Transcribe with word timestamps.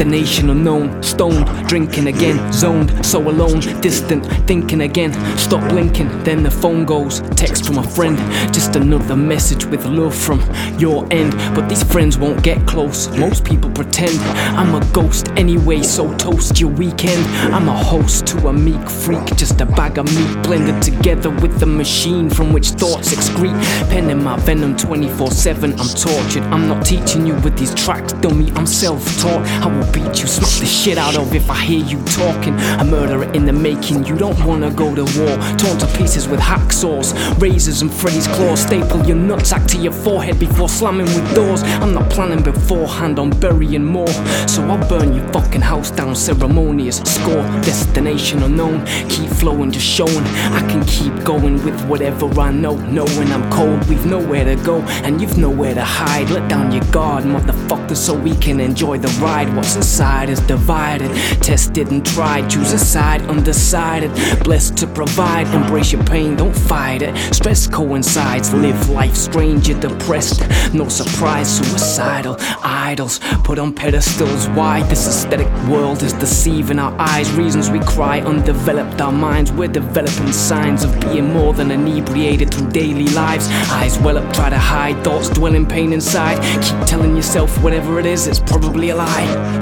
Destination 0.00 0.48
unknown, 0.48 1.02
stoned, 1.02 1.46
drinking 1.68 2.06
again, 2.06 2.50
zoned, 2.54 3.04
so 3.04 3.20
alone, 3.20 3.60
distant, 3.82 4.24
thinking 4.46 4.80
again. 4.80 5.12
Stop 5.36 5.60
blinking, 5.68 6.08
then 6.24 6.42
the 6.42 6.50
phone 6.50 6.86
goes. 6.86 7.20
Text 7.36 7.66
from 7.66 7.76
a 7.76 7.82
friend, 7.82 8.16
just 8.50 8.76
another 8.76 9.14
message 9.14 9.66
with 9.66 9.84
love 9.84 10.14
from 10.14 10.40
your 10.78 11.06
end. 11.12 11.32
But 11.54 11.68
these 11.68 11.82
friends 11.82 12.16
won't 12.16 12.42
get 12.42 12.66
close, 12.66 13.14
most 13.18 13.44
people 13.44 13.70
pretend. 13.72 14.18
I'm 14.56 14.74
a 14.74 14.82
ghost 14.94 15.28
anyway, 15.36 15.82
so 15.82 16.16
toast 16.16 16.58
your 16.58 16.70
weekend. 16.70 17.22
I'm 17.54 17.68
a 17.68 17.76
host 17.76 18.26
to 18.28 18.48
a 18.48 18.54
meek 18.54 18.88
freak, 18.88 19.36
just 19.36 19.60
a 19.60 19.66
bag 19.66 19.98
of 19.98 20.06
meat 20.06 20.42
blended 20.44 20.82
together 20.82 21.28
with 21.28 21.60
the 21.60 21.66
machine 21.66 22.30
from 22.30 22.54
which 22.54 22.70
thoughts 22.70 23.12
excrete. 23.14 23.60
Penning 23.90 24.24
my 24.24 24.38
venom 24.38 24.78
24 24.78 25.30
7, 25.30 25.72
I'm 25.78 25.88
tortured. 25.88 26.44
I'm 26.44 26.68
not 26.68 26.86
teaching 26.86 27.26
you 27.26 27.34
with 27.40 27.58
these 27.58 27.74
tracks, 27.74 28.14
dummy, 28.14 28.50
I'm 28.52 28.66
self 28.66 29.04
taught. 29.20 29.46
I 29.60 29.66
will 29.66 29.89
beat 29.92 30.20
you, 30.20 30.26
smack 30.26 30.50
the 30.60 30.66
shit 30.66 30.98
out 30.98 31.16
of 31.16 31.34
if 31.34 31.50
I 31.50 31.60
hear 31.64 31.84
you 31.84 32.02
talking. 32.04 32.54
A 32.80 32.84
murderer 32.84 33.30
in 33.32 33.44
the 33.46 33.52
making, 33.52 34.04
you 34.04 34.16
don't 34.16 34.38
wanna 34.44 34.70
go 34.70 34.94
to 34.94 35.04
war. 35.18 35.36
Torn 35.56 35.78
to 35.78 35.86
pieces 35.96 36.28
with 36.28 36.40
hacksaws, 36.40 37.14
razors, 37.40 37.82
and 37.82 37.92
Freddy's 37.92 38.26
claws. 38.28 38.60
Staple 38.60 39.04
your 39.06 39.16
nutsack 39.16 39.66
to 39.68 39.78
your 39.78 39.92
forehead 39.92 40.38
before 40.38 40.68
slamming 40.68 41.06
with 41.06 41.34
doors. 41.34 41.62
I'm 41.62 41.94
not 41.94 42.08
planning 42.10 42.42
beforehand 42.42 43.18
on 43.18 43.30
burying 43.30 43.84
more, 43.84 44.12
so 44.46 44.62
I'll 44.64 44.88
burn 44.88 45.14
your 45.14 45.26
fucking 45.32 45.60
house 45.60 45.90
down. 45.90 46.14
Ceremonious 46.14 46.98
score, 46.98 47.42
destination 47.62 48.42
unknown. 48.42 48.84
Keep 49.08 49.30
flowing, 49.30 49.70
just 49.70 49.86
showing 49.86 50.24
I 50.58 50.60
can 50.68 50.84
keep 50.84 51.24
going 51.24 51.62
with 51.64 51.80
whatever 51.86 52.26
I 52.40 52.50
know. 52.52 52.76
Knowing 52.76 53.32
I'm 53.32 53.50
cold, 53.50 53.84
we've 53.88 54.06
nowhere 54.06 54.44
to 54.44 54.56
go, 54.64 54.80
and 55.04 55.20
you've 55.20 55.38
nowhere 55.38 55.74
to 55.74 55.84
hide. 55.84 56.30
Let 56.30 56.48
down 56.48 56.72
your 56.72 56.84
guard, 56.92 57.24
motherfucker, 57.24 57.96
so 57.96 58.14
we 58.14 58.36
can 58.36 58.60
enjoy 58.60 58.98
the 58.98 59.08
ride. 59.20 59.54
What's 59.56 59.76
inside 59.80 60.28
is 60.28 60.40
divided, 60.40 61.10
tested 61.42 61.90
and 61.90 62.04
tried. 62.04 62.50
Choose 62.50 62.72
a 62.72 62.78
side, 62.78 63.22
undecided. 63.22 64.10
Blessed 64.44 64.76
to 64.76 64.86
provide, 64.86 65.46
embrace 65.54 65.90
your 65.92 66.04
pain, 66.04 66.36
don't 66.36 66.54
fight 66.54 67.00
it. 67.00 67.16
Stress 67.34 67.66
coincides, 67.66 68.52
live 68.52 68.90
life 68.90 69.14
strange, 69.14 69.68
you're 69.68 69.80
depressed. 69.80 70.42
No 70.74 70.86
surprise, 70.88 71.48
suicidal. 71.56 72.36
Idols 72.62 73.20
put 73.42 73.58
on 73.58 73.72
pedestals. 73.72 74.48
Why 74.48 74.82
this 74.82 75.08
aesthetic 75.08 75.48
world 75.66 76.02
is 76.02 76.12
deceiving 76.12 76.78
our 76.78 76.94
eyes? 76.98 77.32
Reasons 77.32 77.70
we 77.70 77.80
cry, 77.80 78.20
undeveloped 78.20 79.00
our 79.00 79.12
minds. 79.12 79.50
We're 79.50 79.68
developing 79.68 80.30
signs 80.32 80.84
of 80.84 81.00
being 81.00 81.32
more 81.32 81.54
than 81.54 81.70
inebriated 81.70 82.52
through 82.52 82.68
daily 82.68 83.08
lives. 83.08 83.48
Eyes 83.70 83.98
well 84.00 84.18
up, 84.18 84.34
try 84.34 84.50
to 84.50 84.58
hide 84.58 85.02
thoughts, 85.02 85.30
dwelling 85.30 85.64
pain 85.64 85.94
inside. 85.94 86.36
Keep 86.62 86.86
telling 86.86 87.16
yourself 87.16 87.50
whatever 87.62 87.98
it 87.98 88.04
is, 88.04 88.26
it's 88.26 88.40
probably 88.40 88.90
a 88.90 88.96
lie. 88.96 89.59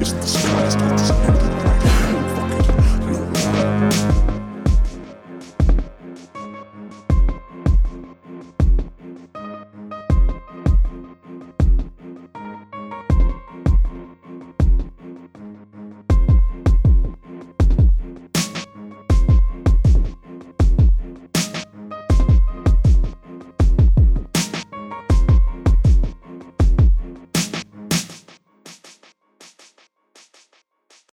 It's 0.00 0.12
the 0.12 0.26
sky's 0.26 1.07